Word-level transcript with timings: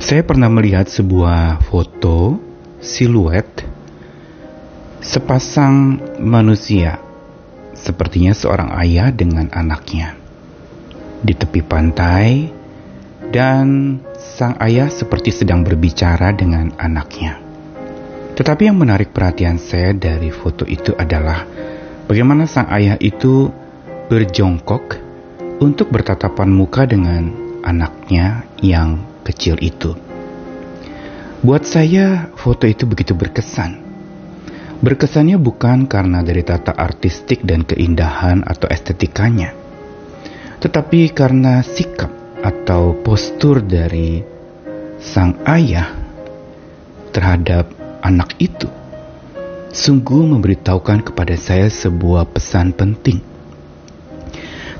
Saya 0.00 0.24
pernah 0.24 0.48
melihat 0.48 0.88
sebuah 0.88 1.60
foto 1.68 2.40
siluet 2.80 3.44
sepasang 5.04 6.00
manusia, 6.16 6.96
sepertinya 7.76 8.32
seorang 8.32 8.72
ayah 8.80 9.12
dengan 9.12 9.52
anaknya, 9.52 10.16
di 11.20 11.36
tepi 11.36 11.60
pantai, 11.60 12.48
dan 13.28 14.00
sang 14.16 14.56
ayah 14.64 14.88
seperti 14.88 15.36
sedang 15.36 15.68
berbicara 15.68 16.32
dengan 16.32 16.72
anaknya. 16.80 17.36
Tetapi 18.40 18.72
yang 18.72 18.80
menarik 18.80 19.12
perhatian 19.12 19.60
saya 19.60 19.92
dari 19.92 20.32
foto 20.32 20.64
itu 20.64 20.96
adalah 20.96 21.44
bagaimana 22.08 22.48
sang 22.48 22.72
ayah 22.72 22.96
itu 22.96 23.52
berjongkok 24.08 24.96
untuk 25.60 25.92
bertatapan 25.92 26.48
muka 26.48 26.88
dengan 26.88 27.36
anaknya 27.60 28.48
yang 28.64 29.09
kecil 29.22 29.60
itu. 29.60 29.96
Buat 31.40 31.64
saya, 31.64 32.28
foto 32.36 32.68
itu 32.68 32.84
begitu 32.84 33.16
berkesan. 33.16 33.80
Berkesannya 34.80 35.36
bukan 35.36 35.88
karena 35.88 36.24
dari 36.24 36.40
tata 36.44 36.72
artistik 36.72 37.44
dan 37.44 37.64
keindahan 37.64 38.44
atau 38.44 38.68
estetikanya, 38.68 39.52
tetapi 40.60 41.12
karena 41.12 41.60
sikap 41.60 42.08
atau 42.40 42.96
postur 43.00 43.60
dari 43.60 44.24
sang 45.00 45.36
ayah 45.44 45.92
terhadap 47.12 47.68
anak 48.00 48.36
itu 48.40 48.68
sungguh 49.70 50.26
memberitahukan 50.34 51.12
kepada 51.12 51.38
saya 51.38 51.70
sebuah 51.70 52.26
pesan 52.32 52.74
penting 52.74 53.29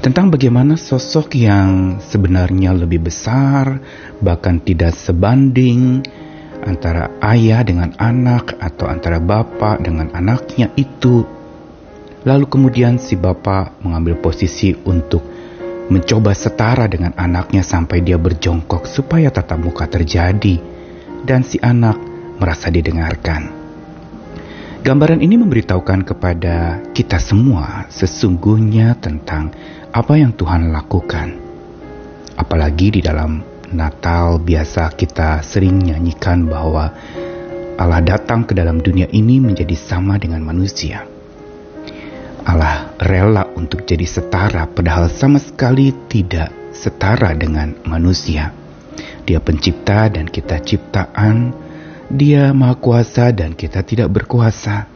tentang 0.01 0.33
bagaimana 0.33 0.81
sosok 0.81 1.37
yang 1.37 2.01
sebenarnya 2.01 2.73
lebih 2.73 3.05
besar, 3.05 3.85
bahkan 4.25 4.57
tidak 4.57 4.97
sebanding 4.97 6.01
antara 6.65 7.21
ayah 7.21 7.61
dengan 7.61 7.93
anak 8.01 8.57
atau 8.57 8.89
antara 8.89 9.21
bapak 9.21 9.85
dengan 9.85 10.09
anaknya 10.17 10.73
itu. 10.81 11.25
Lalu 12.25 12.45
kemudian 12.49 12.97
si 12.97 13.17
bapak 13.17 13.81
mengambil 13.85 14.17
posisi 14.21 14.73
untuk 14.73 15.21
mencoba 15.93 16.33
setara 16.33 16.89
dengan 16.89 17.13
anaknya 17.17 17.61
sampai 17.61 18.01
dia 18.01 18.17
berjongkok 18.17 18.89
supaya 18.89 19.29
tatap 19.29 19.61
muka 19.61 19.85
terjadi 19.85 20.57
dan 21.29 21.45
si 21.45 21.61
anak 21.61 21.97
merasa 22.41 22.73
didengarkan. 22.73 23.60
Gambaran 24.81 25.21
ini 25.21 25.37
memberitahukan 25.37 26.09
kepada 26.09 26.81
kita 26.97 27.21
semua 27.21 27.85
sesungguhnya 27.93 28.97
tentang 28.97 29.53
apa 29.93 30.17
yang 30.17 30.33
Tuhan 30.33 30.73
lakukan. 30.73 31.37
Apalagi 32.33 32.97
di 32.97 33.01
dalam 33.05 33.45
Natal 33.77 34.41
biasa 34.41 34.89
kita 34.97 35.45
sering 35.45 35.85
nyanyikan 35.85 36.49
bahwa 36.49 36.97
Allah 37.77 38.01
datang 38.01 38.49
ke 38.49 38.57
dalam 38.57 38.81
dunia 38.81 39.05
ini 39.13 39.37
menjadi 39.37 39.77
sama 39.77 40.17
dengan 40.17 40.41
manusia. 40.41 41.05
Allah 42.49 42.97
rela 42.97 43.53
untuk 43.53 43.85
jadi 43.85 44.09
setara 44.09 44.65
padahal 44.65 45.13
sama 45.13 45.45
sekali 45.45 45.93
tidak 46.09 46.73
setara 46.73 47.37
dengan 47.37 47.77
manusia. 47.85 48.49
Dia 49.29 49.45
pencipta 49.45 50.09
dan 50.09 50.25
kita 50.25 50.57
ciptaan 50.65 51.69
dia 52.11 52.51
maha 52.51 52.75
kuasa 52.75 53.31
dan 53.31 53.55
kita 53.55 53.87
tidak 53.87 54.11
berkuasa. 54.11 54.91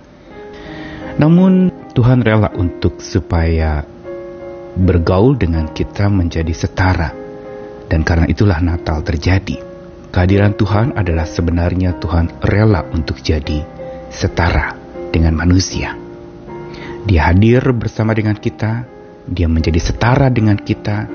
Namun 1.15 1.71
Tuhan 1.95 2.27
rela 2.27 2.51
untuk 2.59 2.99
supaya 2.99 3.87
bergaul 4.75 5.39
dengan 5.39 5.71
kita 5.71 6.11
menjadi 6.11 6.51
setara. 6.51 7.15
Dan 7.87 8.03
karena 8.03 8.27
itulah 8.27 8.59
Natal 8.59 9.07
terjadi. 9.07 9.63
Kehadiran 10.11 10.59
Tuhan 10.59 10.99
adalah 10.99 11.27
sebenarnya 11.27 11.95
Tuhan 12.03 12.43
rela 12.43 12.83
untuk 12.91 13.23
jadi 13.23 13.63
setara 14.11 14.75
dengan 15.15 15.39
manusia. 15.39 15.95
Dia 17.07 17.31
hadir 17.31 17.63
bersama 17.77 18.11
dengan 18.11 18.35
kita, 18.35 18.83
dia 19.31 19.47
menjadi 19.47 19.79
setara 19.79 20.27
dengan 20.33 20.59
kita, 20.59 21.07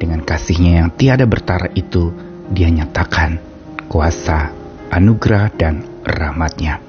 dengan 0.00 0.24
kasihnya 0.24 0.80
yang 0.84 0.88
tiada 0.96 1.28
bertara 1.28 1.68
itu, 1.76 2.14
dia 2.48 2.70
nyatakan 2.72 3.40
kuasa 3.88 4.61
anugerah 4.92 5.48
dan 5.56 6.04
rahmatnya. 6.04 6.84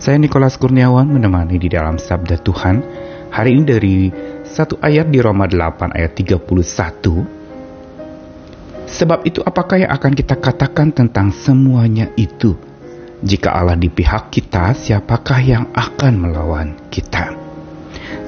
Saya 0.00 0.16
Nikolas 0.16 0.56
Kurniawan 0.56 1.12
menemani 1.12 1.60
di 1.60 1.68
dalam 1.68 2.00
Sabda 2.00 2.40
Tuhan 2.40 2.80
hari 3.28 3.52
ini 3.52 3.64
dari 3.68 4.08
satu 4.48 4.80
ayat 4.80 5.12
di 5.12 5.20
Roma 5.20 5.44
8 5.44 5.92
ayat 5.92 6.16
31. 6.16 7.36
Sebab 8.86 9.28
itu 9.28 9.44
apakah 9.44 9.84
yang 9.84 9.92
akan 9.92 10.12
kita 10.16 10.40
katakan 10.40 10.96
tentang 10.96 11.28
semuanya 11.28 12.08
itu? 12.16 12.56
Jika 13.20 13.52
Allah 13.52 13.76
di 13.76 13.88
pihak 13.88 14.32
kita, 14.32 14.76
siapakah 14.76 15.40
yang 15.40 15.64
akan 15.72 16.12
melawan 16.16 16.76
kita? 16.88 17.32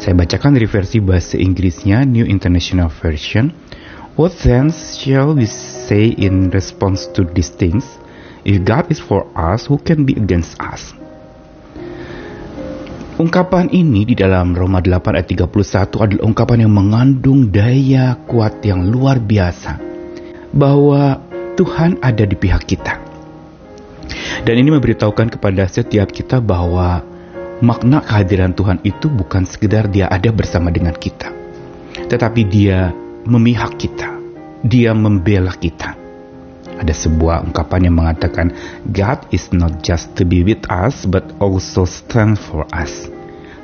Saya 0.01 0.17
bacakan 0.17 0.57
dari 0.57 0.67
versi 0.67 0.99
bahasa 0.99 1.37
Inggrisnya 1.37 2.05
New 2.05 2.25
International 2.25 2.91
Version. 2.91 3.53
What 4.19 4.35
then 4.43 4.75
shall 4.75 5.37
we 5.37 5.47
say 5.47 6.11
in 6.11 6.51
response 6.51 7.07
to 7.15 7.23
these 7.23 7.55
things? 7.55 7.87
If 8.47 8.63
God 8.63 8.91
is 8.91 9.03
for 9.03 9.27
us, 9.35 9.67
who 9.67 9.83
can 9.83 10.07
be 10.07 10.15
against 10.15 10.55
us? 10.63 10.95
Ungkapan 13.19 13.75
ini 13.75 14.07
di 14.07 14.15
dalam 14.15 14.55
Roma 14.55 14.79
8 14.79 15.19
ayat 15.19 15.27
31 15.27 15.91
adalah 15.99 16.23
ungkapan 16.23 16.63
yang 16.63 16.71
mengandung 16.71 17.51
daya 17.51 18.15
kuat 18.31 18.63
yang 18.63 18.87
luar 18.87 19.19
biasa. 19.19 19.75
Bahwa 20.55 21.19
Tuhan 21.59 21.99
ada 21.99 22.23
di 22.23 22.39
pihak 22.39 22.63
kita. 22.63 22.95
Dan 24.47 24.55
ini 24.55 24.71
memberitahukan 24.71 25.35
kepada 25.35 25.67
setiap 25.67 26.15
kita 26.15 26.39
bahwa 26.39 27.03
makna 27.59 28.07
kehadiran 28.07 28.55
Tuhan 28.55 28.79
itu 28.87 29.11
bukan 29.11 29.43
sekedar 29.43 29.91
dia 29.91 30.07
ada 30.07 30.31
bersama 30.31 30.71
dengan 30.71 30.95
kita. 30.95 31.35
Tetapi 32.07 32.47
dia 32.47 32.95
memihak 33.27 33.75
kita. 33.83 34.15
Dia 34.63 34.95
membela 34.95 35.59
kita. 35.59 35.98
Ada 36.79 36.95
sebuah 36.95 37.43
ungkapan 37.51 37.91
yang 37.91 37.99
mengatakan 37.99 38.55
God 38.95 39.27
is 39.35 39.51
not 39.51 39.83
just 39.83 40.15
to 40.15 40.23
be 40.23 40.47
with 40.47 40.63
us 40.71 41.03
but 41.05 41.27
also 41.43 41.83
stand 41.83 42.39
for 42.39 42.63
us. 42.71 43.11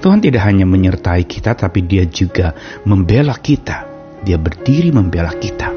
Tuhan 0.02 0.20
tidak 0.20 0.44
hanya 0.44 0.68
menyertai 0.68 1.24
kita 1.24 1.56
tapi 1.56 1.80
dia 1.80 2.04
juga 2.04 2.52
membela 2.84 3.38
kita. 3.38 3.86
Dia 4.26 4.36
berdiri 4.36 4.90
membela 4.90 5.32
kita. 5.32 5.70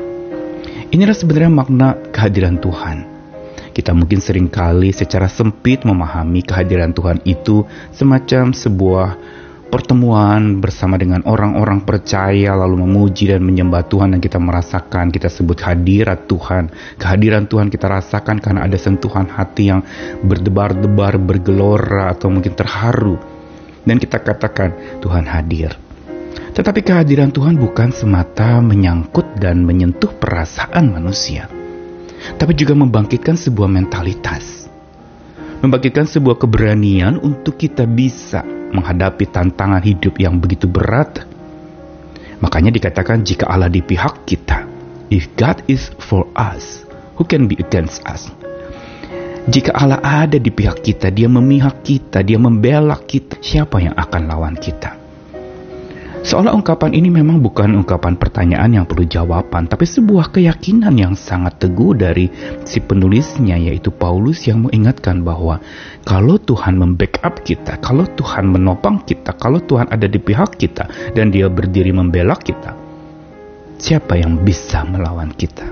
Inilah 0.92 1.16
sebenarnya 1.16 1.52
makna 1.52 1.88
kehadiran 2.12 2.58
Tuhan. 2.60 2.98
Kita 3.72 3.94
mungkin 3.94 4.18
sering 4.18 4.50
kali 4.50 4.90
secara 4.90 5.30
sempit 5.30 5.86
memahami 5.86 6.42
kehadiran 6.42 6.98
Tuhan 6.98 7.22
itu 7.30 7.62
semacam 7.94 8.50
sebuah 8.50 9.10
pertemuan 9.78 10.58
bersama 10.58 10.98
dengan 10.98 11.22
orang-orang 11.30 11.86
percaya 11.86 12.58
lalu 12.58 12.82
memuji 12.82 13.30
dan 13.30 13.46
menyembah 13.46 13.86
Tuhan 13.86 14.18
dan 14.18 14.22
kita 14.26 14.42
merasakan. 14.42 15.14
Kita 15.14 15.30
sebut 15.30 15.62
hadirat 15.62 16.26
Tuhan. 16.26 16.74
Kehadiran 16.98 17.46
Tuhan 17.46 17.70
kita 17.70 17.86
rasakan 17.86 18.42
karena 18.42 18.66
ada 18.66 18.74
sentuhan 18.82 19.30
hati 19.30 19.70
yang 19.70 19.86
berdebar-debar 20.26 21.22
bergelora 21.22 22.10
atau 22.10 22.34
mungkin 22.34 22.58
terharu. 22.58 23.22
Dan 23.86 24.02
kita 24.02 24.18
katakan 24.18 24.98
Tuhan 24.98 25.30
hadir. 25.30 25.78
Tetapi 26.58 26.82
kehadiran 26.82 27.30
Tuhan 27.30 27.54
bukan 27.62 27.94
semata 27.94 28.58
menyangkut 28.66 29.38
dan 29.38 29.62
menyentuh 29.62 30.10
perasaan 30.18 30.90
manusia 30.90 31.46
tapi 32.36 32.58
juga 32.58 32.74
membangkitkan 32.74 33.38
sebuah 33.38 33.70
mentalitas 33.70 34.66
membangkitkan 35.62 36.10
sebuah 36.10 36.42
keberanian 36.42 37.22
untuk 37.22 37.62
kita 37.62 37.86
bisa 37.86 38.57
menghadapi 38.72 39.30
tantangan 39.30 39.84
hidup 39.84 40.20
yang 40.20 40.40
begitu 40.40 40.68
berat. 40.68 41.24
Makanya 42.44 42.70
dikatakan 42.70 43.26
jika 43.26 43.50
Allah 43.50 43.72
di 43.72 43.82
pihak 43.82 44.28
kita, 44.28 44.68
if 45.10 45.26
God 45.40 45.64
is 45.66 45.90
for 45.98 46.30
us, 46.38 46.86
who 47.18 47.26
can 47.26 47.50
be 47.50 47.58
against 47.58 48.04
us? 48.06 48.30
Jika 49.48 49.72
Allah 49.72 50.04
ada 50.04 50.36
di 50.36 50.52
pihak 50.52 50.84
kita, 50.84 51.08
dia 51.08 51.32
memihak 51.32 51.80
kita, 51.82 52.20
dia 52.20 52.36
membela 52.36 53.00
kita, 53.00 53.40
siapa 53.40 53.80
yang 53.80 53.96
akan 53.96 54.22
lawan 54.28 54.56
kita? 54.60 55.07
Seolah 56.26 56.50
ungkapan 56.58 56.98
ini 56.98 57.14
memang 57.14 57.38
bukan 57.38 57.78
ungkapan 57.78 58.18
pertanyaan 58.18 58.74
yang 58.74 58.86
perlu 58.90 59.06
jawaban, 59.06 59.70
tapi 59.70 59.86
sebuah 59.86 60.34
keyakinan 60.34 60.98
yang 60.98 61.14
sangat 61.14 61.62
teguh 61.62 61.94
dari 61.94 62.34
si 62.66 62.82
penulisnya 62.82 63.54
yaitu 63.62 63.94
Paulus 63.94 64.42
yang 64.50 64.66
mengingatkan 64.66 65.22
bahwa 65.22 65.62
kalau 66.02 66.42
Tuhan 66.42 66.74
membackup 66.82 67.46
kita, 67.46 67.78
kalau 67.86 68.10
Tuhan 68.10 68.50
menopang 68.50 69.06
kita, 69.06 69.38
kalau 69.38 69.62
Tuhan 69.62 69.94
ada 69.94 70.10
di 70.10 70.18
pihak 70.18 70.58
kita 70.58 71.14
dan 71.14 71.30
dia 71.30 71.54
berdiri 71.54 71.94
membela 71.94 72.34
kita, 72.34 72.74
siapa 73.78 74.18
yang 74.18 74.42
bisa 74.42 74.82
melawan 74.90 75.30
kita? 75.38 75.70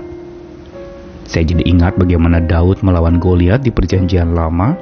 Saya 1.26 1.42
jadi 1.42 1.66
ingat 1.66 1.98
bagaimana 1.98 2.38
Daud 2.38 2.86
melawan 2.86 3.18
Goliat 3.18 3.66
di 3.66 3.74
perjanjian 3.74 4.30
lama. 4.30 4.78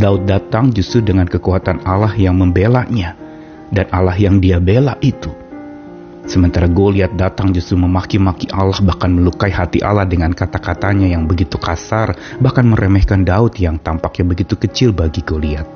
Daud 0.00 0.24
datang 0.24 0.72
justru 0.72 1.04
dengan 1.04 1.28
kekuatan 1.28 1.84
Allah 1.84 2.16
yang 2.16 2.40
membelanya 2.40 3.20
dan 3.70 3.86
Allah 3.94 4.18
yang 4.18 4.42
dia 4.42 4.58
bela 4.58 4.98
itu 5.00 5.30
Sementara 6.30 6.70
Goliat 6.70 7.18
datang 7.18 7.50
justru 7.50 7.74
memaki-maki 7.74 8.52
Allah 8.54 8.78
bahkan 8.86 9.10
melukai 9.10 9.50
hati 9.50 9.82
Allah 9.82 10.06
dengan 10.06 10.30
kata-katanya 10.30 11.10
yang 11.10 11.26
begitu 11.26 11.58
kasar, 11.58 12.14
bahkan 12.38 12.70
meremehkan 12.70 13.26
Daud 13.26 13.58
yang 13.58 13.82
tampaknya 13.82 14.30
begitu 14.30 14.54
kecil 14.54 14.94
bagi 14.94 15.26
Goliat. 15.26 15.66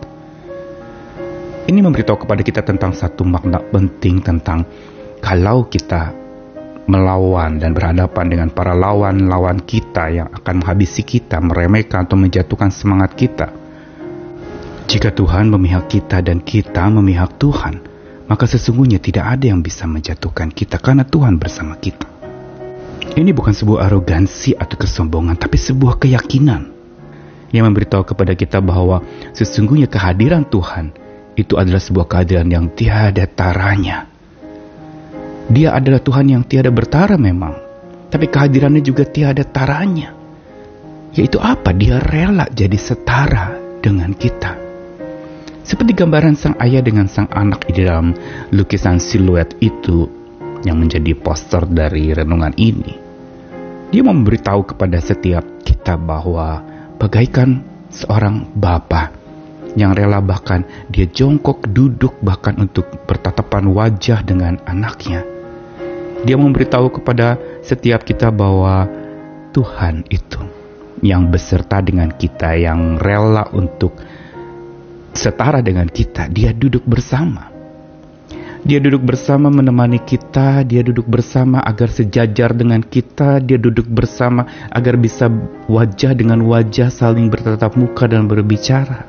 Ini 1.66 1.80
memberitahu 1.80 2.22
kepada 2.22 2.46
kita 2.46 2.62
tentang 2.62 2.94
satu 2.94 3.26
makna 3.26 3.58
penting 3.58 4.22
tentang 4.22 4.62
kalau 5.18 5.66
kita 5.66 6.14
melawan 6.86 7.56
dan 7.56 7.74
berhadapan 7.74 8.26
dengan 8.30 8.48
para 8.54 8.78
lawan-lawan 8.78 9.58
kita 9.58 10.12
yang 10.12 10.28
akan 10.28 10.62
menghabisi 10.62 11.02
kita, 11.02 11.42
meremehkan 11.42 12.06
atau 12.06 12.14
menjatuhkan 12.14 12.70
semangat 12.70 13.16
kita. 13.18 13.63
Jika 14.84 15.10
Tuhan 15.16 15.48
memihak 15.48 15.88
kita 15.88 16.20
dan 16.20 16.44
kita 16.44 16.92
memihak 16.92 17.40
Tuhan, 17.40 17.80
maka 18.28 18.44
sesungguhnya 18.44 19.00
tidak 19.00 19.24
ada 19.36 19.52
yang 19.52 19.60
bisa 19.64 19.88
menjatuhkan 19.88 20.52
kita 20.52 20.76
karena 20.80 21.04
Tuhan 21.04 21.40
bersama 21.40 21.76
kita. 21.80 22.08
Ini 23.14 23.30
bukan 23.30 23.54
sebuah 23.54 23.88
arogansi 23.88 24.56
atau 24.56 24.76
kesombongan, 24.80 25.36
tapi 25.38 25.60
sebuah 25.60 26.00
keyakinan 26.00 26.72
yang 27.54 27.64
memberitahu 27.70 28.02
kepada 28.12 28.34
kita 28.34 28.58
bahwa 28.58 29.04
sesungguhnya 29.30 29.86
kehadiran 29.86 30.42
Tuhan 30.48 30.90
itu 31.38 31.54
adalah 31.54 31.78
sebuah 31.78 32.06
kehadiran 32.10 32.48
yang 32.50 32.66
tiada 32.74 33.24
taranya. 33.30 34.10
Dia 35.46 35.76
adalah 35.76 36.00
Tuhan 36.00 36.26
yang 36.32 36.42
tiada 36.48 36.72
bertara 36.72 37.14
memang, 37.20 37.54
tapi 38.08 38.26
kehadirannya 38.26 38.82
juga 38.82 39.04
tiada 39.06 39.44
taranya. 39.46 40.16
Yaitu 41.14 41.38
apa? 41.38 41.70
Dia 41.70 42.02
rela 42.02 42.50
jadi 42.50 42.74
setara 42.74 43.54
dengan 43.78 44.10
kita. 44.16 44.63
Seperti 45.64 45.96
gambaran 45.96 46.36
sang 46.36 46.60
ayah 46.60 46.84
dengan 46.84 47.08
sang 47.08 47.24
anak 47.32 47.64
di 47.72 47.88
dalam 47.88 48.12
lukisan 48.52 49.00
siluet 49.00 49.56
itu 49.64 50.04
yang 50.60 50.76
menjadi 50.76 51.16
poster 51.16 51.64
dari 51.64 52.12
renungan 52.12 52.52
ini. 52.60 52.92
Dia 53.88 54.04
memberitahu 54.04 54.76
kepada 54.76 55.00
setiap 55.00 55.40
kita 55.64 55.96
bahwa 55.96 56.60
bagaikan 57.00 57.64
seorang 57.88 58.44
bapak 58.52 59.16
yang 59.72 59.96
rela 59.96 60.20
bahkan 60.20 60.68
dia 60.92 61.08
jongkok 61.08 61.64
duduk 61.72 62.12
bahkan 62.20 62.60
untuk 62.60 62.84
bertatapan 63.08 63.64
wajah 63.72 64.20
dengan 64.20 64.60
anaknya. 64.68 65.24
Dia 66.28 66.36
memberitahu 66.36 67.00
kepada 67.00 67.40
setiap 67.64 68.04
kita 68.04 68.28
bahwa 68.28 68.84
Tuhan 69.56 70.04
itu 70.12 70.44
yang 71.00 71.32
beserta 71.32 71.80
dengan 71.80 72.12
kita, 72.12 72.52
yang 72.52 73.00
rela 73.00 73.48
untuk 73.56 73.96
setara 75.14 75.62
dengan 75.64 75.86
kita. 75.88 76.28
Dia 76.28 76.50
duduk 76.52 76.84
bersama. 76.84 77.54
Dia 78.64 78.80
duduk 78.80 79.04
bersama 79.04 79.52
menemani 79.52 80.00
kita, 80.00 80.64
dia 80.64 80.80
duduk 80.80 81.04
bersama 81.04 81.60
agar 81.60 81.92
sejajar 81.92 82.56
dengan 82.56 82.80
kita, 82.80 83.36
dia 83.36 83.60
duduk 83.60 83.84
bersama 83.84 84.48
agar 84.72 84.96
bisa 84.96 85.28
wajah 85.68 86.16
dengan 86.16 86.40
wajah 86.48 86.88
saling 86.88 87.28
bertatap 87.28 87.76
muka 87.76 88.08
dan 88.08 88.24
berbicara. 88.24 89.04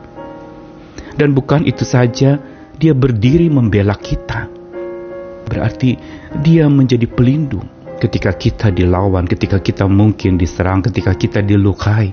Dan 1.15 1.31
bukan 1.31 1.63
itu 1.63 1.87
saja, 1.87 2.35
dia 2.75 2.91
berdiri 2.91 3.47
membela 3.47 3.95
kita. 3.95 4.51
Berarti 5.47 5.95
dia 6.43 6.67
menjadi 6.67 7.07
pelindung 7.07 7.63
ketika 8.03 8.35
kita 8.35 8.75
dilawan, 8.75 9.23
ketika 9.23 9.63
kita 9.63 9.87
mungkin 9.87 10.35
diserang, 10.35 10.83
ketika 10.83 11.15
kita 11.15 11.39
dilukai. 11.39 12.11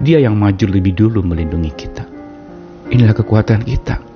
Dia 0.00 0.16
yang 0.16 0.32
maju 0.40 0.64
lebih 0.64 0.96
dulu 0.96 1.20
melindungi 1.20 1.72
kita. 1.76 2.19
Inilah 2.90 3.14
kekuatan 3.14 3.62
kita. 3.62 4.10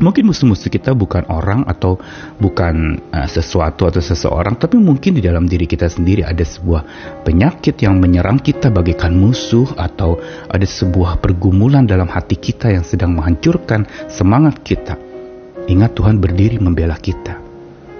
Mungkin 0.00 0.32
musuh-musuh 0.32 0.72
kita 0.72 0.96
bukan 0.96 1.28
orang 1.28 1.68
atau 1.68 2.00
bukan 2.40 2.96
uh, 3.12 3.28
sesuatu 3.28 3.84
atau 3.84 4.00
seseorang, 4.00 4.56
tapi 4.56 4.80
mungkin 4.80 5.18
di 5.18 5.20
dalam 5.20 5.44
diri 5.44 5.68
kita 5.68 5.92
sendiri 5.92 6.24
ada 6.24 6.40
sebuah 6.40 6.86
penyakit 7.20 7.76
yang 7.84 8.00
menyerang 8.00 8.40
kita 8.40 8.72
bagaikan 8.72 9.12
musuh 9.12 9.68
atau 9.76 10.16
ada 10.48 10.64
sebuah 10.64 11.20
pergumulan 11.20 11.84
dalam 11.84 12.08
hati 12.08 12.40
kita 12.40 12.72
yang 12.72 12.80
sedang 12.80 13.12
menghancurkan 13.12 13.84
semangat 14.08 14.64
kita. 14.64 14.96
Ingat 15.68 15.92
Tuhan 15.92 16.16
berdiri 16.16 16.56
membela 16.56 16.96
kita 16.96 17.50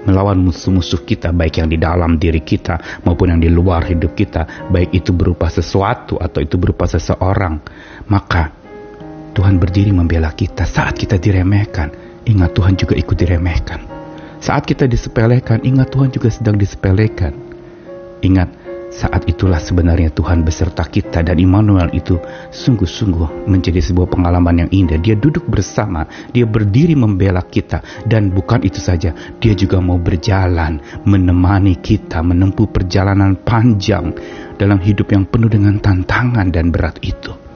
melawan 0.00 0.40
musuh-musuh 0.40 1.04
kita 1.04 1.28
baik 1.28 1.60
yang 1.60 1.68
di 1.68 1.76
dalam 1.76 2.16
diri 2.16 2.40
kita 2.40 3.04
maupun 3.04 3.36
yang 3.36 3.40
di 3.44 3.52
luar 3.52 3.84
hidup 3.84 4.16
kita 4.16 4.72
baik 4.72 4.96
itu 4.96 5.12
berupa 5.12 5.52
sesuatu 5.52 6.16
atau 6.16 6.40
itu 6.40 6.56
berupa 6.56 6.88
seseorang 6.88 7.60
maka 8.08 8.59
Tuhan 9.30 9.62
berdiri 9.62 9.94
membela 9.94 10.34
kita 10.34 10.66
saat 10.66 10.98
kita 10.98 11.16
diremehkan. 11.16 11.90
Ingat 12.26 12.50
Tuhan 12.52 12.74
juga 12.76 12.94
ikut 12.98 13.16
diremehkan. 13.16 13.80
Saat 14.40 14.64
kita 14.64 14.88
disepelekan, 14.88 15.60
ingat 15.64 15.92
Tuhan 15.92 16.08
juga 16.08 16.32
sedang 16.32 16.56
disepelekan. 16.56 17.36
Ingat, 18.24 18.48
saat 18.90 19.28
itulah 19.30 19.62
sebenarnya 19.62 20.10
Tuhan 20.10 20.42
beserta 20.42 20.82
kita 20.82 21.22
dan 21.22 21.38
Immanuel 21.38 21.92
itu 21.94 22.18
sungguh-sungguh 22.50 23.46
menjadi 23.46 23.78
sebuah 23.78 24.10
pengalaman 24.10 24.66
yang 24.66 24.70
indah. 24.72 24.98
Dia 24.98 25.14
duduk 25.14 25.46
bersama, 25.46 26.08
dia 26.34 26.48
berdiri 26.48 26.96
membela 26.96 27.44
kita 27.44 27.84
dan 28.08 28.32
bukan 28.34 28.64
itu 28.66 28.82
saja, 28.82 29.12
dia 29.38 29.52
juga 29.54 29.78
mau 29.78 30.00
berjalan 30.00 30.80
menemani 31.06 31.78
kita 31.78 32.24
menempuh 32.24 32.66
perjalanan 32.72 33.38
panjang 33.38 34.10
dalam 34.58 34.80
hidup 34.80 35.12
yang 35.12 35.28
penuh 35.28 35.52
dengan 35.52 35.78
tantangan 35.78 36.48
dan 36.50 36.72
berat 36.74 36.98
itu 37.04 37.49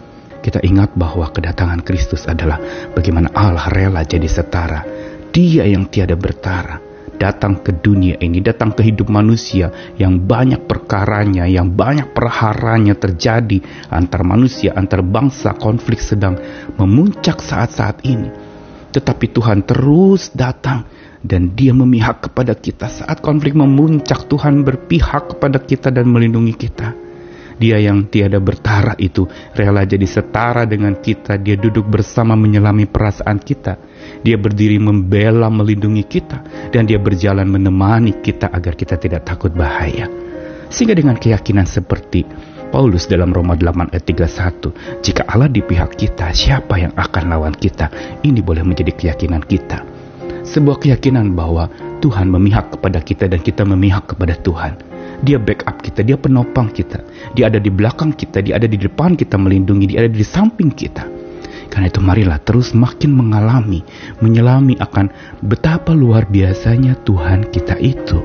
kita 0.44 0.60
ingat 0.60 0.92
bahwa 0.92 1.32
kedatangan 1.32 1.80
Kristus 1.80 2.28
adalah 2.28 2.60
bagaimana 2.92 3.32
Allah 3.32 3.64
rela 3.72 4.04
jadi 4.04 4.28
setara. 4.28 4.84
Dia 5.32 5.64
yang 5.64 5.88
tiada 5.88 6.12
bertara 6.20 6.76
datang 7.16 7.64
ke 7.64 7.72
dunia 7.72 8.20
ini, 8.20 8.44
datang 8.44 8.76
ke 8.76 8.84
hidup 8.84 9.08
manusia 9.08 9.72
yang 9.96 10.20
banyak 10.20 10.68
perkaranya, 10.68 11.48
yang 11.48 11.72
banyak 11.72 12.12
perharanya 12.12 12.92
terjadi 12.92 13.88
antar 13.88 14.20
manusia, 14.20 14.76
antar 14.76 15.00
bangsa, 15.00 15.56
konflik 15.56 16.04
sedang 16.04 16.36
memuncak 16.76 17.40
saat-saat 17.40 18.04
ini. 18.04 18.28
Tetapi 18.92 19.26
Tuhan 19.32 19.64
terus 19.64 20.28
datang 20.36 20.84
dan 21.24 21.56
dia 21.56 21.72
memihak 21.72 22.28
kepada 22.28 22.52
kita 22.52 22.92
saat 22.92 23.24
konflik 23.24 23.56
memuncak 23.56 24.28
Tuhan 24.28 24.60
berpihak 24.60 25.34
kepada 25.34 25.56
kita 25.56 25.88
dan 25.88 26.04
melindungi 26.12 26.52
kita 26.52 27.03
dia 27.54 27.78
yang 27.78 28.10
tiada 28.10 28.42
bertara 28.42 28.98
itu 28.98 29.26
rela 29.54 29.86
jadi 29.86 30.06
setara 30.06 30.66
dengan 30.66 30.98
kita. 30.98 31.38
Dia 31.38 31.54
duduk 31.54 31.86
bersama 31.86 32.34
menyelami 32.34 32.90
perasaan 32.90 33.38
kita. 33.38 33.78
Dia 34.26 34.34
berdiri 34.34 34.78
membela 34.82 35.46
melindungi 35.50 36.04
kita. 36.06 36.70
Dan 36.74 36.90
dia 36.90 36.98
berjalan 36.98 37.46
menemani 37.46 38.18
kita 38.18 38.50
agar 38.50 38.74
kita 38.74 38.98
tidak 38.98 39.22
takut 39.22 39.54
bahaya. 39.54 40.10
Sehingga 40.66 40.98
dengan 40.98 41.14
keyakinan 41.14 41.70
seperti 41.70 42.26
Paulus 42.74 43.06
dalam 43.06 43.30
Roma 43.30 43.54
8 43.54 43.94
ayat 43.94 44.02
31, 44.02 44.98
jika 44.98 45.22
Allah 45.30 45.46
di 45.46 45.62
pihak 45.62 45.94
kita, 45.94 46.34
siapa 46.34 46.74
yang 46.74 46.90
akan 46.98 47.30
lawan 47.30 47.54
kita? 47.54 47.86
Ini 48.26 48.42
boleh 48.42 48.66
menjadi 48.66 48.90
keyakinan 48.90 49.46
kita. 49.46 49.86
Sebuah 50.42 50.82
keyakinan 50.82 51.38
bahwa 51.38 51.70
Tuhan 52.02 52.26
memihak 52.26 52.74
kepada 52.74 52.98
kita 52.98 53.30
dan 53.30 53.38
kita 53.40 53.62
memihak 53.62 54.10
kepada 54.10 54.34
Tuhan 54.34 54.93
dia 55.24 55.40
backup 55.40 55.80
kita, 55.80 56.04
dia 56.04 56.20
penopang 56.20 56.68
kita. 56.68 57.00
Dia 57.32 57.48
ada 57.48 57.56
di 57.56 57.72
belakang 57.72 58.12
kita, 58.12 58.44
dia 58.44 58.60
ada 58.60 58.68
di 58.68 58.76
depan 58.76 59.16
kita 59.16 59.40
melindungi, 59.40 59.96
dia 59.96 60.04
ada 60.04 60.12
di 60.12 60.22
samping 60.22 60.68
kita. 60.68 61.08
Karena 61.72 61.88
itu 61.88 61.98
marilah 62.04 62.38
terus 62.44 62.76
makin 62.76 63.16
mengalami, 63.16 63.80
menyelami 64.20 64.76
akan 64.78 65.10
betapa 65.40 65.96
luar 65.96 66.28
biasanya 66.28 67.00
Tuhan 67.00 67.48
kita 67.48 67.80
itu. 67.80 68.20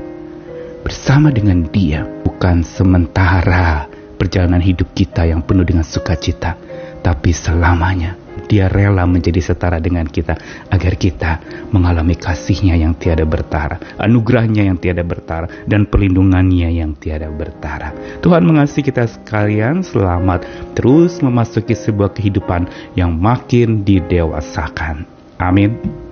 Bersama 0.84 1.32
dengan 1.32 1.66
dia, 1.72 2.04
bukan 2.04 2.62
sementara 2.62 3.88
perjalanan 4.20 4.60
hidup 4.60 4.92
kita 4.92 5.24
yang 5.24 5.40
penuh 5.40 5.64
dengan 5.64 5.82
sukacita, 5.82 6.54
tapi 7.00 7.32
selamanya 7.32 8.19
dia 8.50 8.66
rela 8.66 9.06
menjadi 9.06 9.38
setara 9.38 9.78
dengan 9.78 10.10
kita 10.10 10.34
agar 10.74 10.98
kita 10.98 11.32
mengalami 11.70 12.18
kasihnya 12.18 12.74
yang 12.74 12.98
tiada 12.98 13.22
bertara, 13.22 13.78
anugerahnya 13.94 14.66
yang 14.66 14.74
tiada 14.82 15.06
bertara, 15.06 15.46
dan 15.70 15.86
perlindungannya 15.86 16.74
yang 16.74 16.98
tiada 16.98 17.30
bertara. 17.30 17.94
Tuhan 18.18 18.42
mengasihi 18.42 18.90
kita 18.90 19.06
sekalian, 19.06 19.86
selamat 19.86 20.74
terus 20.74 21.22
memasuki 21.22 21.78
sebuah 21.78 22.10
kehidupan 22.10 22.66
yang 22.98 23.14
makin 23.14 23.86
didewasakan. 23.86 25.06
Amin. 25.38 26.09